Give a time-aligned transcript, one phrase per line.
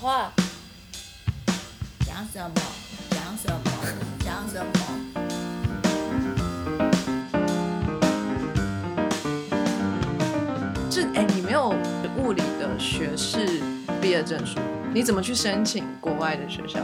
[0.00, 0.32] 话，
[2.06, 2.54] 讲什么？
[3.10, 3.60] 讲什么？
[4.24, 4.70] 讲什么？
[10.88, 11.74] 这哎，你没有
[12.16, 13.60] 物理的学士
[14.00, 14.58] 毕业证书，
[14.94, 16.80] 你怎么去申请国外的学校？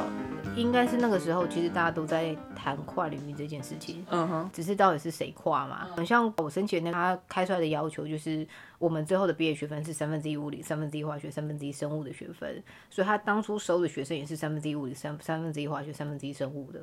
[0.57, 5.87] 应该是那个时候，其实大家都在谈跨领域这件事情，嗯哼，只是到底是谁跨嘛？
[5.95, 8.47] 很像我申请的那他开出来的要求，就是
[8.79, 16.81] 我们最后的毕业学分是三分之一物理、三分之一化学、三分之一生物的学分，所以他当初收的学生也是三分之一物理、三三分之一化学、三分之一生物的。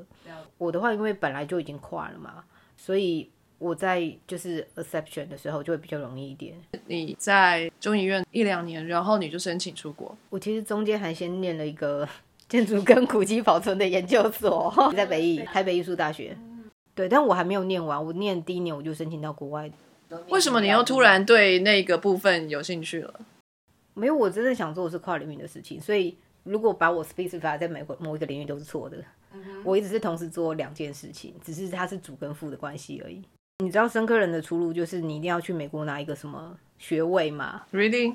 [0.59, 2.43] 我的话，因为本来就已经跨了嘛，
[2.77, 3.27] 所以
[3.57, 6.55] 我在就是 exception 的时候就会比较容易一点。
[6.85, 12.07] 你在中医院一两年，然后你就申请出国，我其实中间还先念了一个
[12.53, 16.37] 建筑跟古迹保存的研究所， 在北艺台北艺术大学。
[16.93, 19.71] 对，但我还没有念完，我念第一年我就申请到国外。
[20.29, 23.21] 为什么你又突然对那个部分有兴趣了？
[23.95, 28.97] 没有，我真的想做的是跨领域的事情，所以如果把我 specify 在每个某一个领域都是错的。
[29.63, 33.19] 我一直是同时做两件事情，只是它是主跟副的关系而已。
[33.63, 38.13] 你知道深科人的出路就是你一定要去美国拿一个什么学位吗？Really？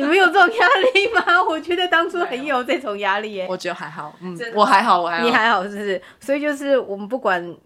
[0.00, 1.42] 你们有这种压力吗？
[1.48, 3.46] 我觉得当初很有这种压力耶。
[3.48, 5.24] 我觉得还好，嗯，我还好，我还好。
[5.24, 6.00] 你还好是不是？
[6.20, 7.56] 所以就是我们不管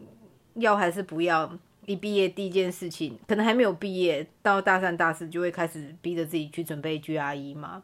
[0.54, 1.50] 要还是不要，
[1.86, 7.82] 一毕业第一件事情，可能还没有毕业，到大三大四就会开始逼着自己去准备 GRE 嘛。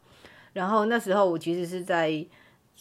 [0.53, 2.25] 然后那时候我其实是在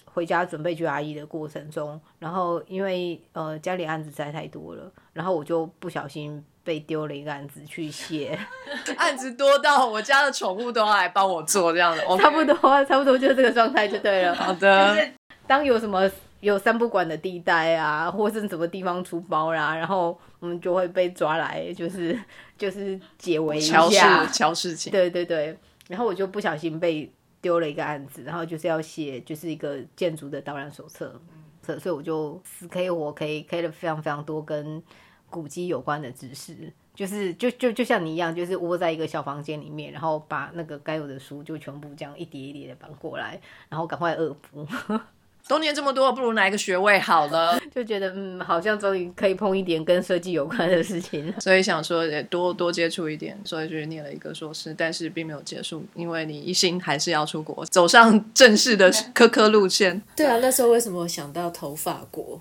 [0.06, 8.39] 回家准备 GRE 的过程中，然后因为呃家里案子实在太多了，然后我就不小心被丢了一个案子去写，
[8.97, 14.34] 案子多到我家的宠物都要来帮我做这样的，差不多差不多就是这个状态就对了。
[14.36, 15.08] 好的。
[15.47, 16.08] 当有什么
[16.41, 22.16] 有三不管的地带啊，或是什么地方出包啦，然后我们就会被抓来，就是
[22.56, 24.25] 就是解围一下。
[24.27, 31.21] 乔事情，对对对，然后我就不小心被丢了一个案子，然后就是要写就是一个建筑的导览手册，
[31.66, 34.81] 所所以我就死 K 活 K K 了非常非常多跟
[35.30, 36.54] 古迹有关的知识。
[36.92, 44.66] 就是就就就像你一样，就是窝在一个小房间里面，然后把那个该有的书就全部这样一叠一叠的搬过来，然后赶快恶补。
[45.48, 47.58] 都念这么多，不如拿一个学位好了。
[47.74, 51.34] 就觉得嗯，好像终于可以碰一点跟设计有关的事情了。
[51.41, 60.02] 所以想说也多多接触一点，所以就念了一个硕士，但是并没有结束，因为你一心还是要出国，走上正式的科科路线。
[60.14, 62.38] 对啊，那时候为什么想到投法国？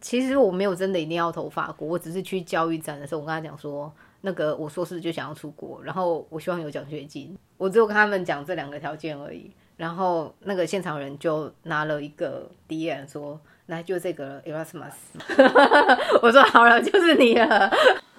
[0.00, 3.92] 其实我没有真的一定要投法国，我只是去教育展的时候，我跟他讲说，
[4.22, 9.50] 那个我硕士就想要出国，然后我希望有奖学金，我只有跟他们讲这两个条件而已。
[9.76, 14.92] 然后那个现场人就拿了一个 D N 说，那就这个 Erasmus，
[16.20, 17.70] 我说好了，就是你了。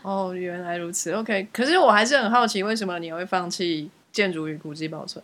[0.02, 1.12] 哦，原来如此。
[1.12, 5.24] OK，可是我还是很好奇，为什么你会放弃建筑与古迹保存？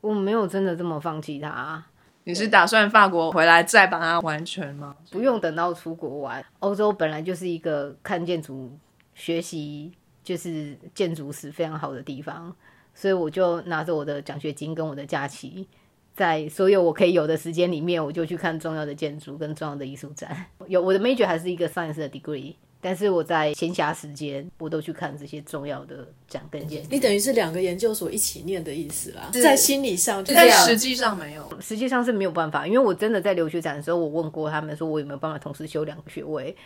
[0.00, 1.84] 我没有真的这么放弃他，
[2.28, 4.94] 你是打算法国回来再把它完全吗？
[5.10, 6.44] 不用等到出国玩。
[6.58, 8.70] 欧洲本来就是一个看建筑、
[9.14, 9.90] 学习
[10.22, 12.54] 就是建筑史非常好的地方，
[12.94, 15.66] 所以我就拿着我的奖学金跟我的假期，
[16.14, 20.44] 在所有我可以有的时间里面，我就去看重要的建筑跟重要的艺术展。
[20.66, 26.88] 有我的 major 还是一个 science 的 degree，但是我在闲暇时间我都去看这些重要的展跟建筑。
[26.90, 31.48] 你等于是两个研究所一起念的意思啦，在心理上就但实际上没有。
[31.60, 36.56] 实际上是没有办法，因为我真的在留学展的时候，我问过他们说我有没有办法同时修两个学位。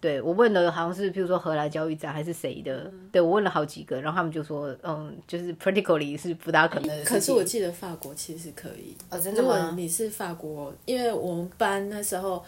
[0.00, 7.04] 对我问了，好像是譬如说荷兰教育展还是谁的，对我问了好几个，然后他们就说，嗯，就是 practically 是不大可能的。
[7.04, 9.74] 可是我记得法国其实可以，哦，真的如果吗？
[9.76, 12.42] 你是法国，因为我们班那时候，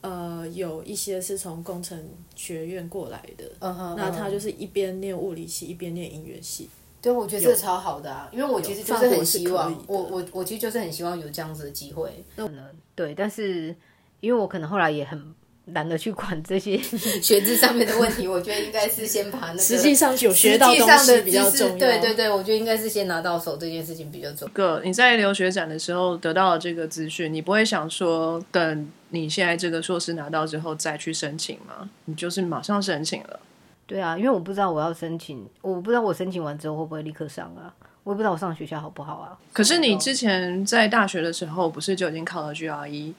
[0.00, 6.70] 呃，有一些是从工程学院过来的，嗯哼那他就是一边念物理系，一边念音乐系。
[7.00, 12.24] 对，我觉得这个超好的啊，因为我其实就是很希望我我我其实就是很希望有这样子的机会。
[12.36, 12.48] 那
[12.94, 13.74] 对，但是
[14.20, 15.34] 因为我可能后来也很
[15.74, 16.78] 懒得去管这些
[17.22, 21.76] 学制上面的问题，我觉得应该是先把那个实际上有学到东西比较重要。
[21.76, 24.54] 对对对，我觉得应该是先拿到手这件事情比较重要。
[24.54, 31.90] 个你在留学展的时候得到了这个资讯，你不会想说等你现在这个硕士拿到之后再去申请吗？
[32.06, 33.40] 你就是马上申请了。
[33.86, 37.72] 对啊，因为我不知道我要申请，我不知道我申请完之后会不会立刻上啊，
[38.04, 39.38] 我也不知道我上学校好不好啊。
[39.52, 43.12] 可是你之前在大学的时候，不是就已经考了 GRE？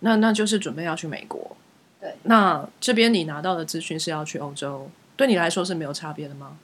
[0.00, 1.56] 对，那那就是准备要去美国。
[2.00, 6.58] 对，那这边你拿到的资讯是要去欧洲，对你来说是没有差别的吗？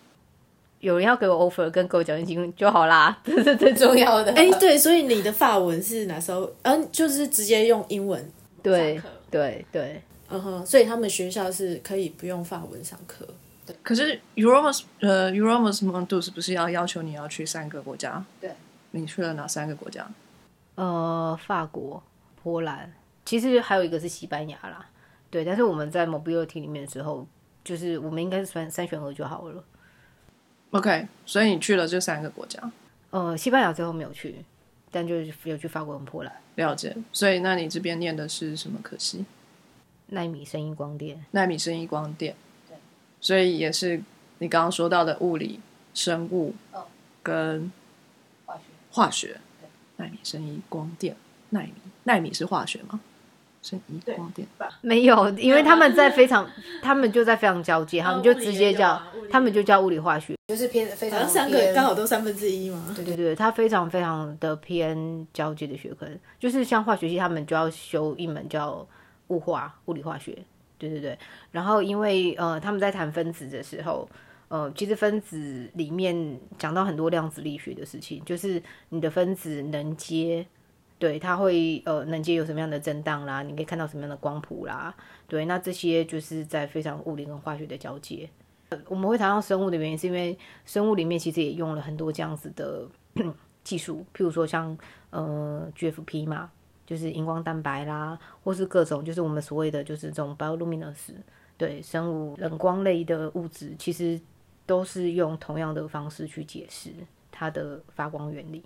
[0.80, 4.30] 有人要给我 offer 跟给我奖学金就好啦，这是最 重要的。
[4.34, 6.50] 哎、对，所以你的法文是哪时候？
[6.62, 8.30] 嗯、就是直接用英文。
[8.62, 13.26] 对上课对对，嗯哼，所以他们学校是可以不用法文上课。
[13.82, 18.22] 可是 Euromos 呃 Euromos Mondus 不是要要求你要去三个国家？
[18.40, 18.50] 对，
[18.90, 20.06] 你去了哪三个国家？
[20.74, 22.02] 呃，法国、
[22.42, 22.92] 波兰，
[23.24, 24.86] 其实还有一个是西班牙啦。
[25.30, 27.26] 对，但是我们在 mobility 里面的时候，
[27.64, 29.64] 就是我们应该是三三选二就好了。
[30.70, 32.60] OK，所以你去了这三个国家，
[33.10, 34.44] 呃，西班牙最后没有去，
[34.90, 36.32] 但就是有去法国跟波兰。
[36.56, 36.96] 了解。
[37.12, 39.24] 所以那你这边念的是什么科系？
[40.08, 42.36] 奈米声音光电，纳米生意光电。
[42.68, 42.76] 对
[43.20, 44.02] 所以也是
[44.38, 45.60] 你刚刚说到的物理、
[45.94, 46.86] 生物哦
[47.22, 47.72] 跟
[48.46, 48.62] 化学。
[48.90, 49.40] 化学。
[49.96, 51.16] 纳米生意光电，
[51.50, 51.72] 纳米
[52.02, 53.00] 纳米是化学吗？
[53.64, 54.46] 生意光电。
[54.82, 56.46] 没有，因为他们在非常，
[56.82, 59.00] 他们就在非常交界，他们就直接叫
[59.30, 62.84] 他们就叫物理化学，就是偏非常好像三个刚好都三分之一嘛。
[62.94, 66.06] 对对对，它非常非常的偏交界的学科，
[66.38, 68.86] 就是像化学系，他们就要修一门叫
[69.28, 70.36] 物化物理化学，
[70.76, 71.18] 对对对。
[71.50, 74.06] 然后因为呃他们在谈分子的时候，
[74.48, 80.46] 呃其实分子里面讲到很多量子力学的事情，就是你的分子能接。
[81.04, 84.94] 对，它会呃能接有什么样的震荡啦，你可以看到什么样的光谱啦，
[85.28, 88.26] 对，那这些就是在非常物理跟化学的交接。
[88.88, 92.88] 我们会谈到生物的原因，是因为生物里面其实也用了很多这样子的
[93.62, 94.74] 技术，譬如说像
[95.10, 96.50] 呃 GFP 嘛，
[96.86, 101.12] 就是荧光蛋白啦，或是各种就是我们所谓的就是这种 bioluminesce
[101.58, 104.18] 对生物冷光类的物质，其实
[104.64, 106.88] 都是用同样的方式去解释
[107.30, 108.64] 它的发光原理。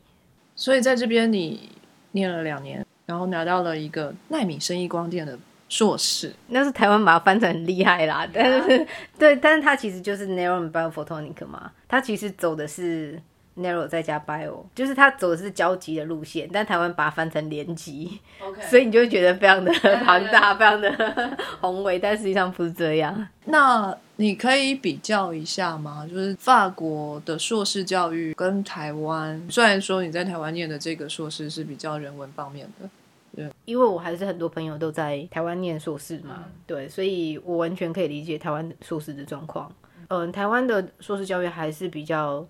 [0.54, 1.68] 所以在这边你
[2.12, 5.38] 念了两年，然后拿到了一个奈米生意光电的
[5.68, 6.34] 硕士。
[6.48, 8.86] 那是台湾把它翻成很厉害啦，但是、
[9.18, 13.20] 对，但是它其实就是 narrow and biophotonic 嘛，它其实走的是
[13.58, 19.72] narrow 再加 bio，就是它走的是交集的路线，但台湾把它翻成连集，OK，所以你就会觉得非常的
[20.04, 23.26] 庞大，非常的宏伟，但实际上不是这样。
[23.44, 26.06] 那你可以比较一下吗？
[26.08, 39.70] 就是法国的硕士教育跟台湾，虽然说你在台湾念的这个硕士是比较人文方面的，因为我还是很多朋友都在台湾念硕士嘛，对，所以我完全可以理解台湾硕士的状况。
[40.08, 42.44] 嗯，台湾的硕士教育还是比较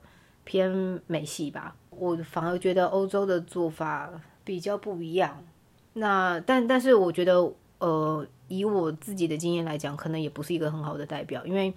[0.49, 4.11] 偏美系吧，我反而觉得欧洲的做法
[4.45, 5.45] 比较不一样。
[5.93, 11.75] 那但但是我觉得，呃，以我自己的经验来讲，可能也不是一个很好的代表，因为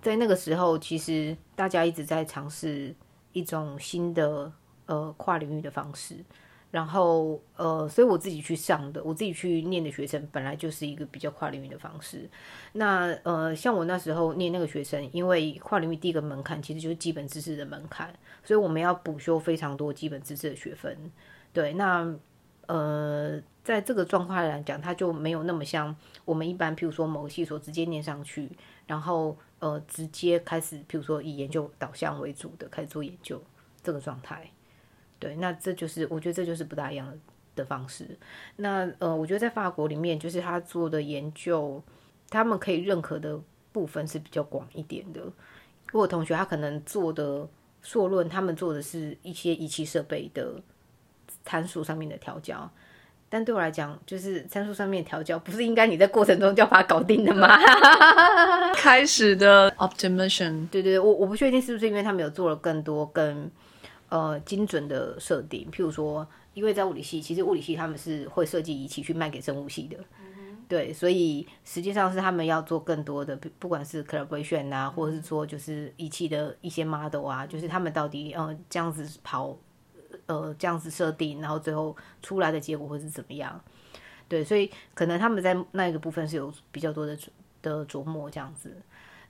[0.00, 2.94] 在那个时候，其实大家一直在尝试
[3.32, 4.50] 一种新的
[4.86, 6.16] 呃跨领域的方式。
[6.76, 12.28] 然后呃，所以我自己去上的，我自己去念的学生本来就是一个比较跨领域的方式。
[12.72, 18.12] 那呃，像我那时候念那个学生，因为跨领域第一个门槛其实就是基本知识的门槛，
[18.44, 21.10] 所以我们要补修非常多基本知识的学分。
[21.54, 22.14] 对，那
[22.66, 25.96] 呃，在这个状况来讲，它就没有那么像
[26.26, 28.50] 我们一般，譬如说某个系所直接念上去，
[28.86, 33.42] 然后呃，直接开始，譬如说以研究导向为主的开始做研究
[33.82, 34.50] 这个状态。
[35.18, 37.16] 对，那这就是我觉得这就是不大一样的
[37.56, 38.06] 的方式。
[38.56, 41.82] 那呃，我觉得在法国里面，就是他做的研究，
[42.28, 43.38] 他们可以认可的
[43.72, 45.20] 部分是比较广一点的。
[45.92, 47.48] 我有同学他可能做的
[47.80, 50.54] 硕论，他们做的是一些仪器设备的
[51.44, 52.70] 参数上面的调教。
[53.28, 57.48] 但对我来讲，就是参数上面的调教，不是应该你在过程中就要把它搞定的吗？
[58.76, 63.50] 开始的 optimization 对对对，我我不确定是不是因为他们有做了更多更
[64.08, 69.98] 呃精准的设定，譬如说，因为在物理系，其实物理系他们是会设计仪器去卖给生物系的，
[70.68, 79.56] 对，所以实际上是他们要做更多的，不不管是 collaboration 啊，或者是说就是仪器的一些 model 啊，就是他们到底呃这样子跑，
[80.26, 83.60] 呃这样子设定，然后最后出来的结果会是怎么样？
[84.28, 87.16] 对，所以可能他们在那个部分是有比较多的
[87.62, 88.76] 的琢磨这样子。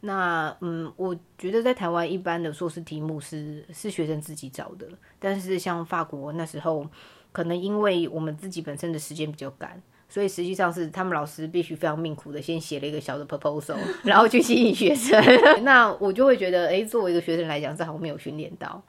[0.01, 4.87] 那嗯，我觉得在台湾一般的硕士题目是是学生自己找的，
[5.19, 6.87] 但是像法国那时候，
[7.33, 15.21] 可能因为我们自己本身的时间比较赶，所以实际上是他们老师必须非常命苦的先写了一个小的 proposal， 然后去吸引学生。
[15.65, 18.83] 那我就会觉得，诶，作为一个学生来讲，这好像没有训练到。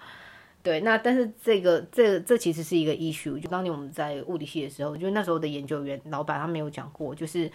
[0.64, 3.40] 对，那但是这个这这其实是一个 issue。
[3.40, 7.50] 就当年我们在物理系的时候，就那时候的研究员老板他没有讲过，就是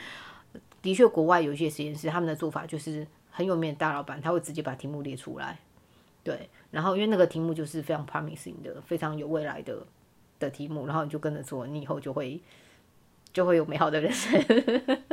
[0.80, 5.58] 的确国外有一些实验室，他们的做法就是很有名的大老板，他会直接把题目列出来。
[6.22, 9.76] 对，然后因为那个题目就是非常 promising 的，非常有未来的
[10.38, 12.38] 的题目，然后你就跟着做，你以后就会
[13.32, 14.40] 就会有美好的人生。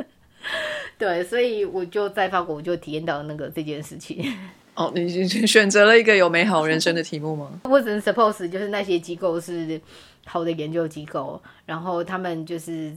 [0.96, 4.22] 对，所以我就在法国，我就体验到那个这件事情。
[4.76, 7.60] 哦，你你选择了一个有美好人生的题目吗？
[7.64, 9.80] 我只能 suppose 就是那些机构是
[10.26, 12.94] 好的研究机构，然后他们就是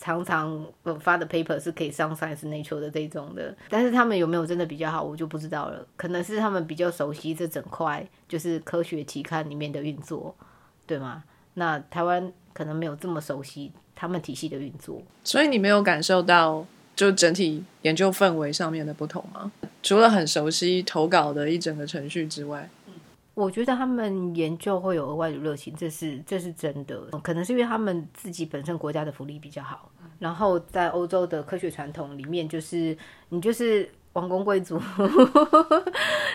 [0.00, 5.84] 常常呃发的 paper 是可以上 Science Nature 的这种的，但是他们有没有真的比较好，我就不知道了。
[5.96, 10.34] 可能是他们比较熟悉这整块就是科学期刊里面的运作，
[10.86, 11.24] 对吗？
[11.54, 15.02] 那台湾可能没有这么熟悉他们体系的运作。
[15.24, 16.64] 所以你没有感受到
[16.94, 19.50] 就整体研究氛围上面的不同吗？
[19.82, 22.70] 除了很熟悉投稿的一整个程序之外，
[23.38, 27.00] 我觉得他们研究会有额外的热情，这是这是真的。
[27.22, 34.76] 可能是因为他们自己本身国家的福利比较好，然后在欧洲的科学传统里面，就是你就是王公贵族，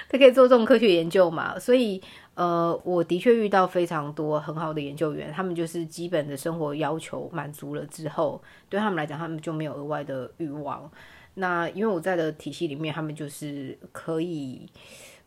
[0.08, 1.60] 他可以做这种科学研究嘛。
[1.60, 2.02] 所以
[2.36, 10.90] 呃，我的确遇到非常多很好的研究员，他们就是基本的生活要求满足了之后，对他们来讲，他们就没有额外的欲望。
[11.34, 14.66] 那因为我在的体系里面，他们就是可以。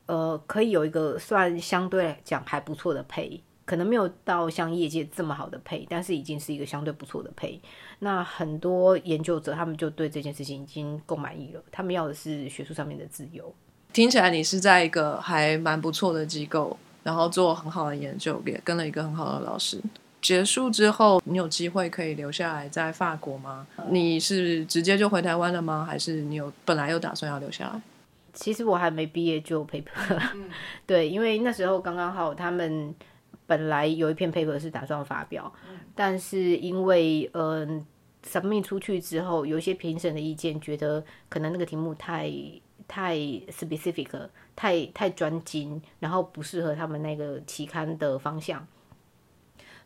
[0.07, 7.61] 呃，可以有一个算相对来讲还不错的配，可能没有到像业界这么好的配，但是已经是一个相对不错的配。
[7.99, 13.53] 那很多研究者他们就对这件事情已经够满意了，他们要的是学术上面的自由。
[13.93, 19.81] 听起来你是在一个还蛮不错的机构，然后做很好的研究，也跟了一个很好的老师。
[20.23, 23.67] 结束之后，你有机会可以留下来在法国吗？
[23.91, 25.87] 你是直接就回台湾了吗？
[25.89, 27.81] 还是你有本来有打算要留下来？
[28.39, 30.31] 其实我还没毕业就 paper，
[30.87, 32.95] 对，因为那时候刚刚好，他们
[33.47, 35.51] 本来有一篇 paper 是打算发表，
[35.95, 37.87] 但是因为嗯
[38.23, 42.31] submit 出去之后，有一些评审的意见觉得可能那个题目太
[42.87, 48.69] 太 specific，太太专精，然后不适合他们那个期刊的方向，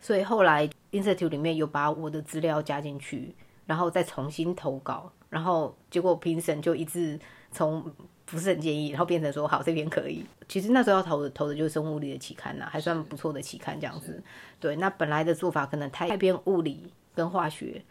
[0.01, 3.33] 所以后来 institute 里面有把我的资料加进去，
[3.67, 7.17] 然后再重新投稿，然后结果评审就一致
[7.53, 7.85] 从。
[8.31, 10.25] 不是很建议，然后变成说好这边可以。
[10.49, 14.23] 其实那时候要投的投的就是生物力的期刊呐，还算不错的期刊这样子。
[14.61, 17.83] 对，那本来的做法可能太偏物理跟化学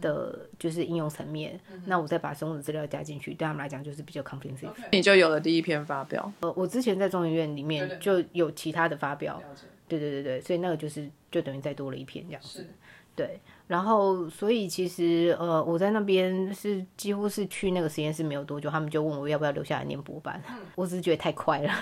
[0.00, 1.58] 的，就是应用层面。
[1.86, 4.72] 那我再把生物的资料加进去，对他们来讲就是比较 comprehensive。
[4.90, 6.32] 你就有了第一篇发表。
[6.40, 9.40] 呃，我之前在中研院里面就有其他的发表。
[9.86, 12.66] 对对对对，所以那个就是就等于再多了一篇这样子。
[13.14, 13.38] 对。
[13.66, 20.38] 然后，所以其实，呃，我在那边是几乎是去那个实验室没有多久，他们就问我要不要留下来念博班。
[20.74, 21.72] 我只是觉得太快了。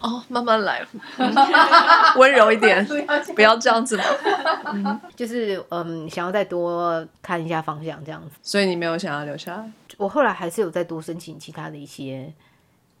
[0.00, 0.82] 哦，慢慢来，
[2.16, 2.82] 温柔一点，
[3.36, 4.04] 不要这样子嘛。
[4.72, 8.36] 嗯， 就是嗯，想要再多看一下方向这样子。
[8.42, 9.70] 所以你没有想要留下来？
[9.98, 12.32] 我后来还是有再多申请其他的一些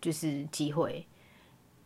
[0.02, 1.06] 就是机会，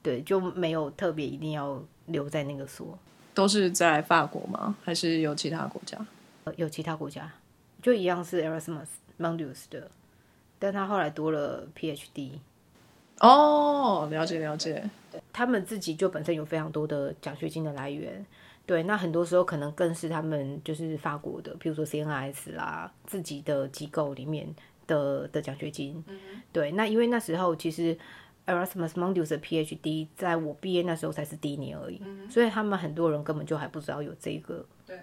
[0.03, 2.99] 对，就没有特别一定要留在那个所。
[3.39, 4.75] 都是在法国吗？
[4.83, 5.97] 还是有其他国家？
[6.43, 7.33] 呃有其他国家，
[7.81, 8.89] 就一样是 Erasmus
[9.21, 9.89] Mundus 的，
[10.59, 12.33] 但他后来多了 PhD。
[13.21, 14.91] 哦，了解了解。
[15.33, 18.27] 他们自己就本身有非常多的奖学金的来源。
[18.67, 24.53] 对，那很多时候可能更是他们就是法国的，比如说 CNRS 啦，自己的机构里面
[24.89, 26.05] 的的奖学金。
[26.53, 27.97] 对，那因为那时候其实。
[28.49, 32.01] Erasmus Mundus 的 PhD 在我毕业那时候才是第一年而已，
[32.31, 34.99] 所以他们很多人根本就还不知道有这个，对，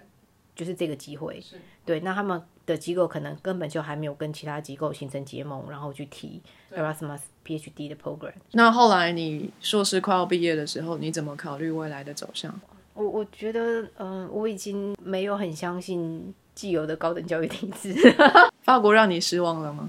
[0.56, 1.40] 就是这个机会，
[1.84, 6.42] 对，那他们的机构可能根本就还没有跟其他机构形成结盟，然后去提
[6.74, 8.32] Erasmus PhD 的 program。
[8.50, 12.52] 那后来你硕士快要毕业的时候，你怎么考虑未来的走向？
[12.94, 17.94] 我我觉得，嗯，我已经没有很相信既有的高等教育体制。
[18.64, 19.88] 法国让你失望了吗？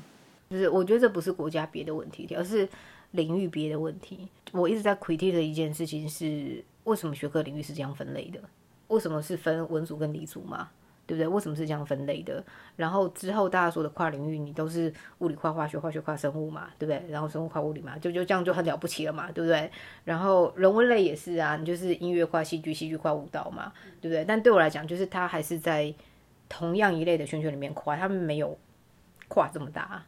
[0.51, 2.69] 就是我觉得这不是国家别的问题，而是。
[3.11, 8.39] 领域别的问题，我一直在 critic 的一件事情是，为什么学科领域是这样分类的？
[8.87, 10.69] 为什么是分文组跟理组嘛？
[11.05, 11.27] 对不对？
[11.27, 12.43] 为什么是这样分类的？
[12.75, 17.01] 然后之后大家说的跨领域，你都是物理跨化学、化学跨生物嘛，对不对？
[17.09, 19.71] 然后生物跨物理嘛，就就这样就很了不起了嘛，对不对？
[20.03, 23.71] 然后人文类也是啊，你就是音乐跨戏剧、戏剧跨舞蹈嘛，
[24.01, 24.25] 对不对？
[24.25, 25.93] 但对我来讲，就是它还是在
[26.49, 28.57] 同样一类的圈圈里面跨，他们没有
[29.29, 30.03] 跨这么大，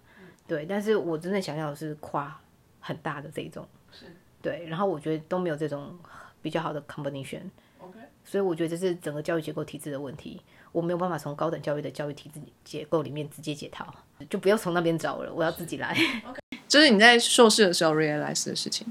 [0.47, 0.65] 对。
[0.65, 2.39] 但是我真的想要的是跨。
[2.79, 4.05] 很大的这一种，是
[4.41, 5.97] 对，然后我觉得都没有这种
[6.41, 7.41] 比较好的 combination。
[7.79, 13.93] OK，所以我觉得这是整个教育结构体制的问题，我没有办法从高等教育的教育体制结构里面直接解套，
[14.29, 15.95] 就不要从那边找了，我要自己来。
[16.25, 18.85] OK，这是你在硕士的时候 realize 的事情，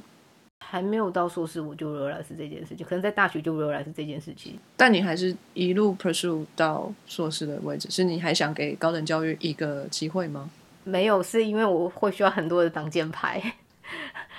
[0.65, 4.59] 还没有到硕士我就 realize 这件事情，可能在大学就 realize 这件事情。
[4.77, 10.51] 但你还是一路 pursue 到硕士的位置，是你还想给高等教育一个机会吗？
[10.85, 13.57] 没有，是因为我会需要很多的挡箭牌。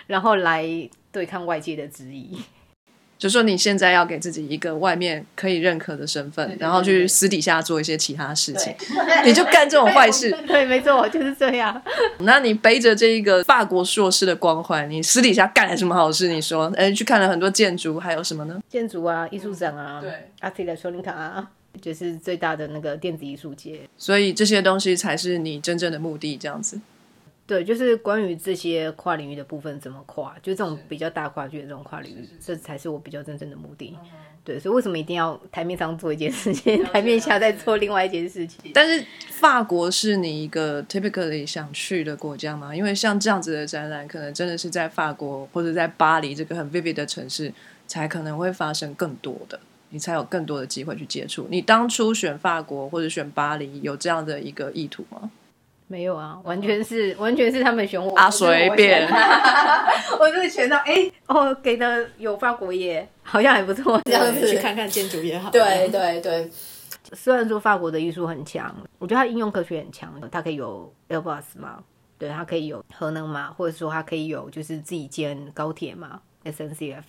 [0.10, 0.66] 然后来
[1.12, 2.36] 对抗外界的质疑，
[3.20, 8.74] 就说你现在要给自己一个外面可以认可的身份，然后去私底下做一些其他事情，
[9.24, 10.32] 你就干这种坏事。
[10.48, 11.80] 对，没错，就是这样。
[12.22, 16.28] 那你背着这一个法国硕士的光环，你私底下干了什么好事？
[16.28, 18.60] 你说，哎，去看了很多建筑，还有什么呢？
[18.68, 23.82] 建筑啊，艺术展啊，对，阿提的索林卡啊，就是最大的那个电子艺术节。
[23.96, 26.80] 所以这些东西才是你真正的目的，这样子。
[27.50, 33.98] 对，就是关于这些跨领域的部分怎么跨，就这种比较大跨距的这种跨领域，这才是我比较真正的目的。
[34.44, 38.72] 对，所以为什么一定要台面上做一件事情，台面下再做另外一件事情？
[38.72, 42.76] 但是法国是你一个 typically 想去的国家吗？
[42.76, 47.52] 因为像这样子的展览，可能真的是在法国或者在巴黎这个很 vivid 的城市，
[47.88, 51.48] 才可能会发生更多的，你才有更多的机会去接触。
[51.50, 55.32] 你当初选法国或者选巴黎，有这样的一个意图吗？
[55.90, 59.08] 没有啊，完全是 完全是他们选我啊，随便，
[60.20, 64.48] 我就是选到哎哦，给的有法国耶，好像还不错， 这样子。
[64.48, 65.50] 去看看建筑也好。
[65.50, 66.48] 对对对，
[67.14, 71.84] 虽然说法国的艺术很强，我觉得它应用科学很强，它可以有 Airbus 嘛，
[72.20, 77.02] 对，它可以有核能嘛，或者说它可以有就是自己建高铁嘛，SNCF。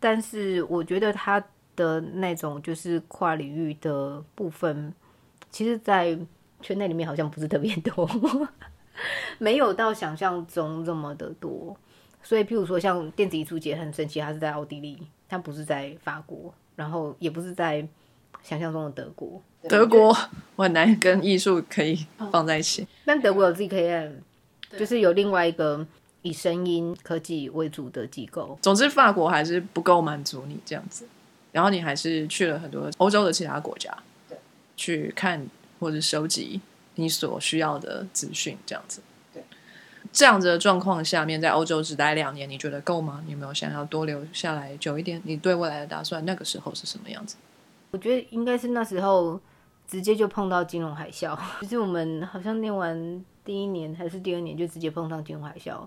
[0.00, 1.44] 但是我觉得它
[1.76, 4.94] 的那种就是跨领域的部分，
[5.50, 6.16] 其实，在
[6.64, 8.08] 圈内里面好像不是特别多，
[9.36, 11.76] 没有到想象中这么的多。
[12.22, 17.86] 所以，譬如说像电子艺术节很神奇，它是在奥地利，它不是在法国，然后也不是在
[18.42, 19.42] 想象中的德国。
[19.68, 20.16] 德国
[20.56, 22.86] 我很难跟艺术可以放在一起。
[23.04, 24.12] 但德国有 ZKM，
[24.78, 25.86] 就是有另外一个
[26.22, 28.58] 以声音科技为主的机构。
[28.62, 31.06] 总之，法国还是不够满足你这样子，
[31.52, 33.94] 然后你还是去了很多欧洲的其他国家，
[34.30, 34.38] 对，
[34.78, 35.46] 去看。
[35.84, 36.62] 或者收集
[36.94, 39.02] 你所需要的资讯，这样子。
[39.34, 39.44] 对，
[40.10, 43.22] 这样子的状况下面，在欧洲只待两年，你觉得够吗？
[43.26, 45.20] 你有没有想要多留下来久一点？
[45.24, 47.36] 你对未来的打算，那个时候是什么样子？
[47.90, 49.38] 我觉得应该是那时候
[49.86, 51.38] 直接就碰到金融海啸。
[51.60, 55.86] 其 实我们好像念完第一年还是第二年，就直接碰上金融海啸。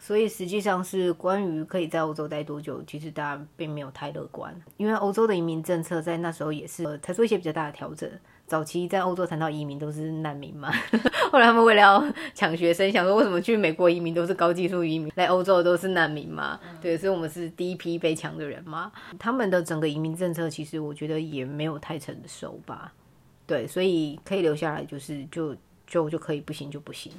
[0.00, 8.08] 所以实际上是关于可以在欧洲待多久，其实大家并没有太乐观，因为欧洲的移民政策在那时候也是才做一些比较大的调整。
[8.48, 10.72] 早期在欧洲谈到移民都是难民嘛，
[11.30, 12.02] 后来他们为了要
[12.34, 16.58] 抢学生，想说为什么去美国移民都是高技术移民，来欧洲都是难民嘛？
[16.80, 18.90] 对，所以我们是第一批被抢的人嘛。
[19.18, 22.92] 他们的整个移民政策其实我觉得也没有太成熟吧。
[23.46, 25.54] 对，所以可以留下来就是就
[25.86, 27.12] 就就可以，不行就不行。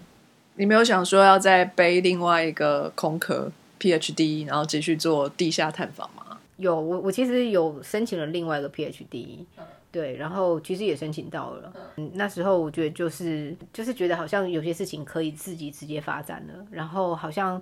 [0.56, 6.40] 你没有想说要再背另外一个空壳 PhD，然后继续做地下探访吗？
[6.58, 9.46] 有，我我其实有申请了另外一个 PhD。
[9.92, 11.74] 对，然后其实也申请到了。
[11.96, 16.54] 嗯，那时候我觉得就是就是觉得好像有些事情可以自己直接发展了。
[16.70, 17.62] 然后好像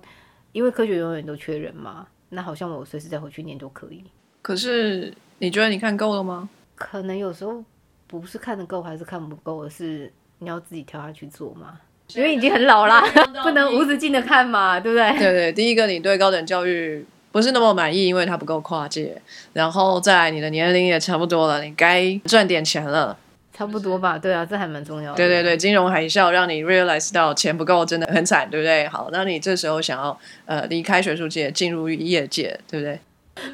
[0.52, 4.04] 因为科学永远都缺人嘛，那好像我随时再回去念都可以。
[4.42, 6.48] 可是你觉得你看够了吗？
[6.74, 7.64] 可能有时候
[8.06, 11.80] 不是看得够还是看不够，而是你要自己跳下去做嘛。
[12.14, 13.02] 因为已经很老啦，
[13.42, 15.10] 不能无止境的看嘛，对不对？
[15.18, 17.04] 对对，第一个你对高等教育。
[17.30, 19.20] 不是那么满意，因为它不够跨界。
[19.52, 23.16] 然后再来，你的年龄也差不多了，你该赚点钱了。
[23.52, 25.16] 差不多吧，对啊，这还蛮重要的。
[25.16, 28.86] 对对对，金融海啸让你 realize 到钱不够，真的很惨，对不对？
[28.86, 33.00] 好，那你这时候想要呃离开学术界，进入业界，对不对？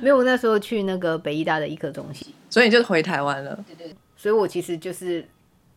[0.03, 3.59] 没有，那时候去那个北医大的医科中心，所以你就回台湾了。
[3.67, 5.27] 对对，所以我其实就是。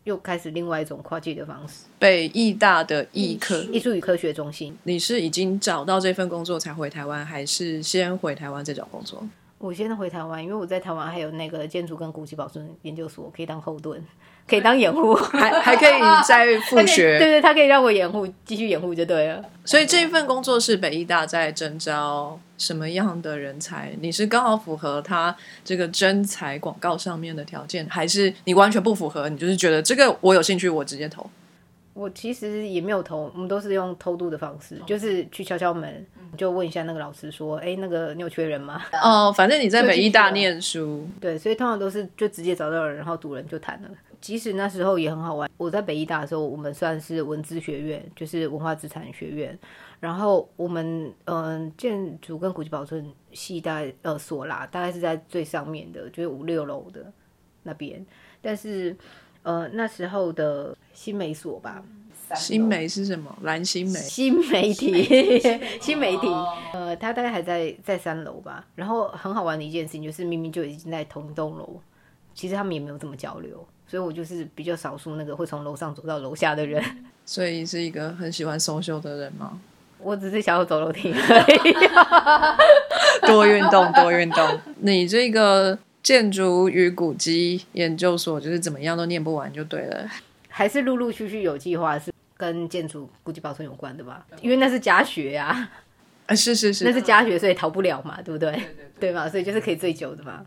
[0.08, 1.84] 又开始另外一种跨界的方式。
[2.00, 9.22] 北艺大的艺科艺术与科学中心，你是已经找到这份工作才回台湾，还是先回台湾再找工作？
[9.58, 14.02] 我先回台湾，因为我在台湾还有那个建筑跟古迹保存研究所，可以当后盾，
[14.48, 17.18] 可以当掩护， 还还可以再复学。
[17.20, 19.44] 对对，他可以让我掩护，继续掩护就对了。
[19.66, 23.94] 所以这一份工作是北艺大在征招什么样的人才？
[24.00, 29.28] 你是刚好符合他这个征才广告上面的条件，还是你完全不符合？
[29.28, 31.30] 你就是觉得这个我有兴趣，我直接投。
[31.94, 36.06] 我其实也没有投，我们都是用偷渡的方式，就是去敲敲门，
[36.38, 43.90] 就问一下那个老师说：“哎，那个你有缺人吗？”哦，反正你在北医大念书，对，所以通常都是就直接找到人，然后堵人就谈了。
[44.22, 49.58] 即使那时候也很好玩，我在北医大的时候，我们算是文资学院，就是文化资产学院，
[50.00, 57.12] 然后我们嗯建筑跟古迹保存系大概呃所啦，大概是在最上面的，就是五六楼的
[57.64, 58.06] 那边，
[58.42, 58.96] 但是。
[59.44, 61.82] 呃，那时候的新媒所吧，
[62.36, 63.34] 新媒是什么？
[63.44, 65.40] 蓝新媒，新媒体，
[65.80, 66.28] 新媒体。
[66.74, 68.68] 呃，他大概还在在三楼吧。
[68.76, 71.80] 然后很好玩的一件事情就是，明明就已经在同一栋楼，
[72.34, 73.66] 其实他们也没有怎么交流。
[73.88, 76.84] 所以我就是比较少数那个会从楼上走到楼下的人。
[77.26, 79.60] 所以是一个很喜欢 social 的人吗？
[80.00, 81.14] 我只是想要走楼梯
[83.26, 84.60] 多运动，多运动。
[84.82, 85.78] 你这个。
[86.04, 90.10] 建筑与古迹研究所就是怎么样都念不完就对了，
[90.48, 94.26] 还是陆陆续续有计划是跟建筑古迹保存有关的吧？
[94.42, 95.70] 因为那是家学呀，
[96.28, 98.52] 啊是是是，那是家学，所以逃不了嘛，对不对？
[98.52, 100.46] 对对对，嘛，所以就是可以最久的嘛，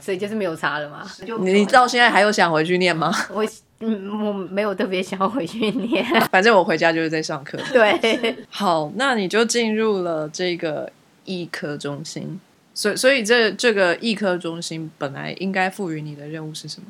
[0.00, 1.06] 所以就是没有差了嘛。
[1.40, 3.12] 你到现在还有想回去念吗？
[3.32, 3.46] 我
[3.80, 6.04] 嗯，我没有特别想要回去念。
[6.30, 7.58] 反正我回家就是在上课。
[7.72, 10.90] 对， 好，那你就进入了这个
[11.24, 12.38] 艺科中心。
[12.74, 16.86] 所以，所以这这个艺科中心本来应该赋予你的任务是什么？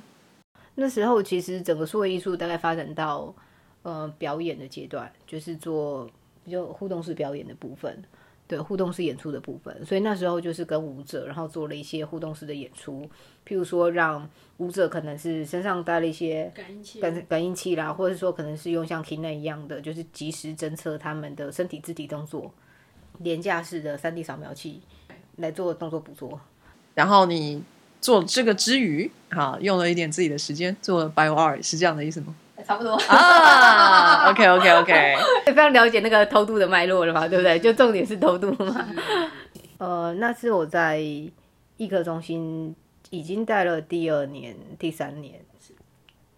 [0.75, 3.33] 那时候其实整个数位艺术大概发展到
[3.83, 6.09] 呃表演的阶段，就是做
[6.45, 8.03] 比较互动式表演的部分，
[8.51, 9.87] 对互动式演出的部分。
[9.87, 13.09] 所以那时候就是跟舞者，然后做了一些互动式的演出，
[13.47, 22.53] 譬如说让舞者可能是身上带了一些感应器感感应器啦，或者说可能是用像 Kinect 一样的，就是及时侦测他们的身体肢体动作，
[23.21, 24.83] 廉价式的三 D 扫描器
[25.37, 26.41] 来做动作捕捉。
[26.95, 27.63] 然后你
[28.01, 32.35] 做这个之余，哈，用了一点自己的时间做了 bio art，是这样的意思吗？
[32.71, 37.59] 差不多啊，OK OK OK， 非常了解那个偷渡的脉络了嘛，对不对？
[37.59, 38.87] 就重点是偷渡嘛。
[39.79, 42.73] 呃，那是我在艺科中心
[43.11, 45.41] 已经待了第二年、第三年，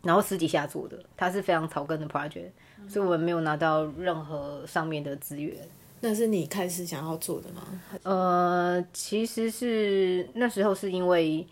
[0.01, 2.49] 然后私底下做的，它是非常草根的 project，
[2.89, 5.55] 所以我们没有拿到任何上面的资源。
[6.01, 7.61] 那是你开始想要做的吗？
[8.05, 11.47] 呃，其实是那时候是因为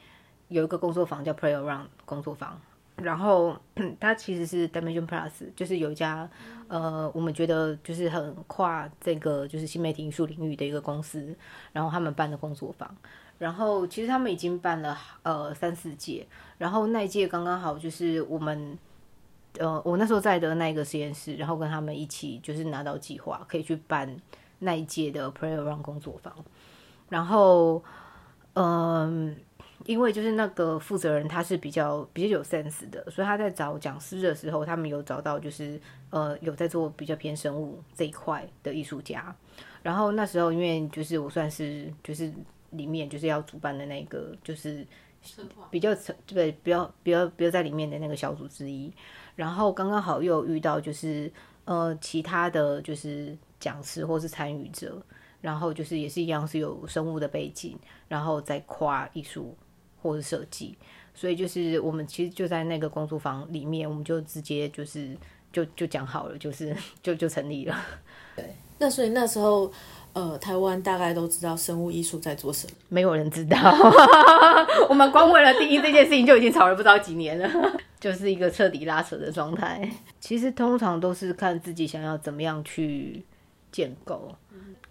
[0.49, 2.59] 有一个工作坊叫 Play Around 工作坊，
[3.03, 3.57] 然后
[3.99, 6.29] 它其实是 Dimension Plus，就是有一家
[6.69, 11.35] 呃，我们觉得就是很跨这个就是新媒体艺术领域的一个公司，
[11.73, 12.95] 然后他们办的工作坊，
[13.39, 16.27] 然后其实他们已经办了呃三四届，
[16.59, 18.79] 然后那一届刚刚好就是我们。
[19.59, 24.17] 呃，我那时候在的那一个实验室，然后跟他们一起就是拿到计划，可以去办
[24.61, 26.33] 那一届的 Play Around 工作坊。
[27.09, 27.83] 然后，
[28.53, 29.35] 嗯、
[29.87, 39.35] 因为就是那个负责人他是比较比较有 sense 的，所以他在找讲师的时候，他们有找到就是呃有在做比较偏生物这一块的艺术家。
[39.83, 42.33] 然后那时候因为就是我算是就是
[42.71, 44.87] 里面就是要主办的那个就是
[45.71, 48.93] 比较成对比较比较比较在里面的那个小组之一。
[49.35, 51.33] 然后刚刚好又遇到就是
[51.65, 55.03] 呃其他的就是讲师或是参与者，
[55.41, 59.57] 然后就是也是一样是有生物的背景，然后再跨艺术
[60.03, 60.77] 或是设计，
[61.15, 65.17] 所以就是我们其实就在那个工作坊里面，我们就直接就是
[65.53, 67.77] 就就讲好了，就是就就成立了。
[68.37, 69.71] 对那所以那时候，
[70.15, 72.73] 呃，台湾大概都知道生物艺术在做什么。
[72.89, 73.59] 没有人知道，
[74.89, 77.49] 我们光为了定义这件事情就已经吵了不知道几年了，
[78.01, 79.87] 就是一个彻底拉扯的状态。
[80.19, 83.23] 其实通常都是看自己想要怎么样去
[83.71, 84.35] 建构，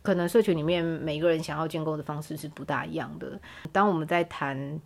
[0.04, 3.40] 可能社群里面每个人想要建构的方式是不大一样的。
[3.72, 4.80] 当我们在谈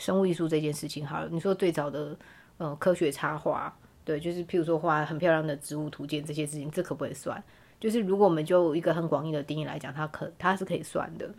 [0.00, 2.16] 生物艺术这件事情，好了，你说最早的
[2.56, 7.40] 呃科学插画，对，就是譬如说画很漂亮的植物图鉴这些事情，这可不可以算？
[7.78, 11.30] 就是如果我们就一个很广义的定义来讲，它可它是可以算的。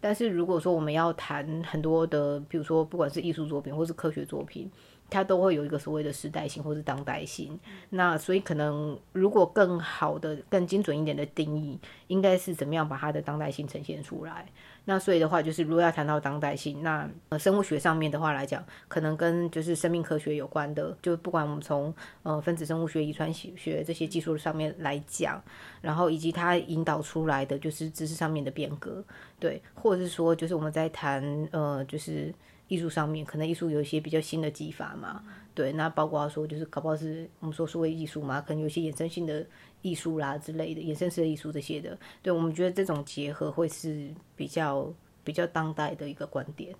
[0.00, 4.70] 但是如果说我们要谈很多的，比如说不管是艺术作品或是科学作品，
[5.08, 7.58] 它都会有一个所谓的时代性或是当代性。
[7.88, 14.46] 那所以可能如果更好的、更精准一点的定义，应该是怎么样把它的当代性呈现出来。
[14.86, 25.42] 那所以的话，就是如果要谈到当代性，那呃生物学上面的话来讲，可能跟就是生命科学有关的，就不管我们从呃分子生物学、遗传学这些技术上面来讲，
[25.80, 29.02] 然后以及它引导出来的就是知识上面的变革，
[29.40, 32.30] 对，或者是说就是我们在谈呃就是
[32.68, 35.22] 艺术上面，可能艺术有一些比较新的技法嘛，
[35.54, 39.44] 对，那包括说就是搞不好是我们说数位艺术嘛，可能有一些衍生性的
[39.82, 46.74] 艺术啦之类的，衍生式的艺术这些的，对我们觉得这种结合会是比较比较当代的一个观点。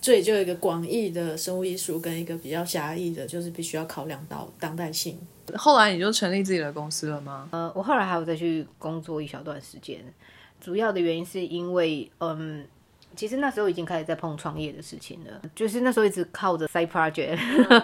[0.00, 5.18] 所以就有一个广义的生物艺术跟一个比较狭义的，就是必须要考量到当代性。
[5.56, 7.50] 后来你就成立自己的公司了吗？
[7.52, 10.02] 呃，我后来还有再去工作一小段时间，
[10.58, 12.66] 主要的原因是因为，嗯，
[13.16, 17.36] 其实那时候已经开始在碰创业的事情了，就是那时候一直靠着 side project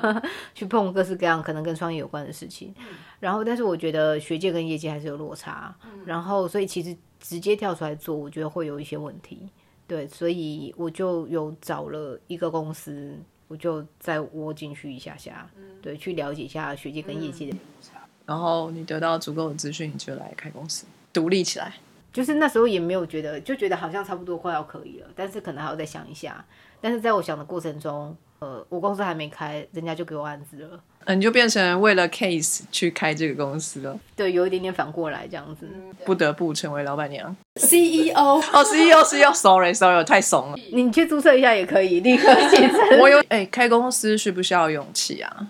[0.54, 2.72] 去碰各式各样可能跟创业有关的事情，
[3.18, 5.74] 然后但是我觉得学界跟业界还是有落差，
[6.06, 9.48] 然后所以其实直接跳出来做，我觉得会有一些问题，
[9.86, 15.50] 对，所以我就有找了一个公司，我就再窝进去一下下，
[15.82, 18.00] 对，去了解一下学界跟业界的落差。
[18.26, 21.74] 然后你得到足够的资讯，你就来开公司，独立起来。
[22.14, 26.42] 就是那时候也没有觉得，就觉得好像差不多快要可以了，但是可能还要再想一下。
[26.80, 30.80] 但是在我想的过程中，呃，我公司还没开，人家就给我案子了。
[31.06, 35.68] 嗯，你就变成为了 case 去开这个公司了，对，有一点点反过来这样子。
[36.04, 37.34] 不得不成为老板娘。
[37.56, 40.56] CEO 哦，CEO CEO，sorry，sorry，我太怂了。
[40.72, 42.78] 你去注册一下也可以，立刻写成。
[43.00, 45.48] 我有哎、开公司需不需要勇气啊？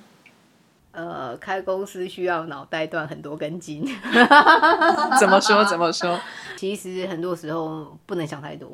[0.95, 3.85] 呃，开公司需要脑袋断很多根筋。
[5.21, 5.65] 怎么说？
[5.65, 6.19] 怎么说？
[6.57, 8.71] 其实很多时候不能想太多。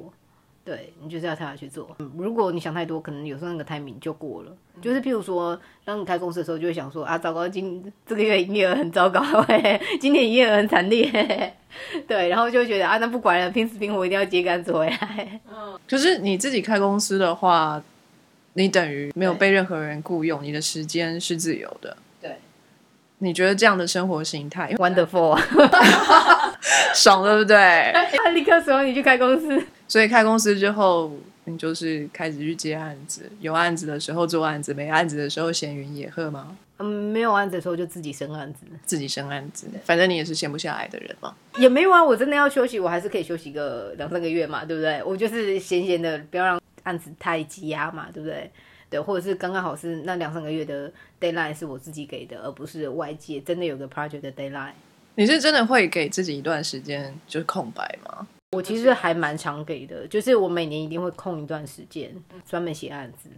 [0.62, 1.88] 对你就是要跳下去做。
[1.98, 4.52] 嗯如果你想太多，可能有时候那个 timing 就过了。
[4.83, 11.54] 就是譬如说，当你开公司的时候，就会想说啊，糟糕，今这个月营业额很糟糕， 嘿今年营业额很惨烈，嘿嘿
[12.06, 15.40] 对，然后就会觉得啊，那不管了，拼死拼活一定要接杆子回来。
[15.50, 17.83] 嗯可是你自己开公司的话，
[18.52, 21.96] 你等于没有被任何人雇佣，你的时间是自由的。
[23.20, 25.42] 对，你觉得这样的生活形态 Wonderful 啊！
[26.94, 27.92] 爽，对不对？
[28.24, 29.62] 他立刻说你去开公司。
[29.87, 31.12] 所以开公司之后，
[31.44, 36.56] 你就是开始去接案子，有案子的时候做案子，没案子的时候闲云野鹤吗？
[36.78, 41.35] 嗯，没有案子的时候就自己生案子，自己生案子，反正你也是闲不下来的人嘛。
[41.59, 42.02] 也没有啊。
[42.02, 45.02] 我真的要休息，我还是可以休息个两三个月嘛，对不对？
[45.04, 48.50] 我就是闲闲的，不要让案子太积压嘛，对不对？
[48.90, 54.72] 对，或者是刚刚好是那两三个月的 deadline 是我自己给的，而不是外界真的有个 project 的 deadline。
[55.14, 58.26] 你是真的会给自己一段时间就是空白吗？
[58.53, 62.12] 我其实还蛮常给的，就是我每年一定会空一段时间
[62.44, 63.29] 专门写案子。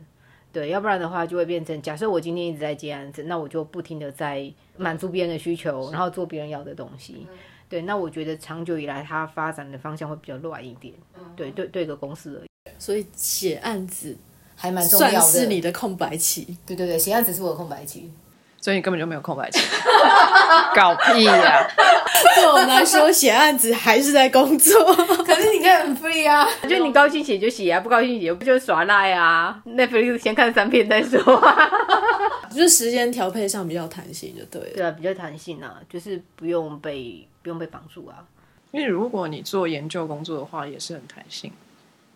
[0.52, 7.26] 对，要不然的话就会变成，假设我今天一直在接案子，那我就不停的在满足别人的需求，然后做别人要的东西。
[7.68, 10.94] 对，那我觉得长久以来它发展的方向会比较乱一点。
[11.34, 14.14] 对，对，对一个公司而已，所以写案子
[14.62, 15.20] 还蛮重要的。
[15.20, 16.56] 算是你的空白期。
[16.64, 18.08] 对对对，写案子是我的空白期。
[18.60, 19.58] 所以你根本就没有空白期，
[20.72, 21.68] 搞屁呀、
[22.36, 24.84] 对我们来说，写案子还是在工作。
[25.26, 31.68] 可是你可以很 free 啊，就你高兴写就写啊，不高兴写不就耍赖啊？Netflix 先看三遍再说啊。
[32.54, 34.76] 就是时间调配上比较弹性，就对了。
[34.76, 38.22] 对啊，比较弹性啊，就是不用被不用被绑住啊。
[38.70, 41.50] 因为如果你做研究工作的话，也是很弹性。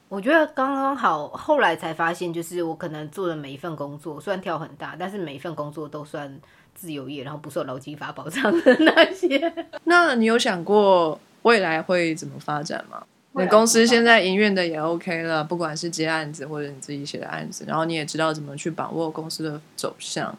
[0.08, 6.32] 我觉得刚刚好，后来才发现，就是我可能做的每一份工作，虽然跳很大，但是每一份工作都算
[6.74, 9.52] 自由业，然后不受劳基法保障的那些。
[9.84, 13.04] 那你有想过未来会怎么发展吗？
[13.32, 20.34] 你公司现在营运的也 OK 了，不管是接案子或者你自己写的案子，然后你也知道怎么去把握公司的走向。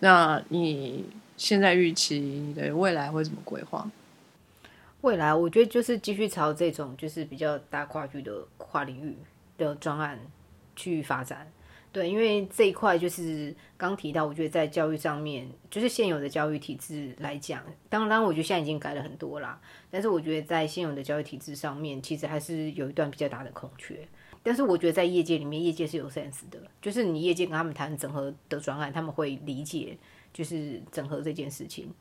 [0.00, 3.84] 那你现在预期你的未来会怎么规划？
[5.06, 9.16] 未来我觉得就是继续朝这种就是比较大跨距的跨领域
[9.56, 10.18] 的专案
[10.74, 11.48] 去发展。
[11.92, 19.60] 对，因为这一块就是刚提到，我觉得在教育上面，就是现有的教育体制来讲，当然我觉得现在已经改了很多啦，
[19.92, 24.06] 但是我觉得在现有的教育体制上面，其实还是有一段比较大的空缺。
[24.42, 29.96] 但是我觉得在业界里面，业界是有 sense 的，就是你业界跟他们谈整合的专案，他们会理解
[30.32, 31.94] 就是整合这件事情。